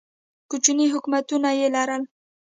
کوچني 0.49 0.85
حکومتونه 0.93 1.49
یې 1.59 1.67
لرل 1.75 2.03